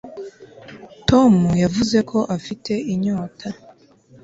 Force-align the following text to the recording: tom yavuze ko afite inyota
tom 1.09 1.33
yavuze 1.63 1.97
ko 2.09 2.19
afite 2.37 2.73
inyota 2.93 3.47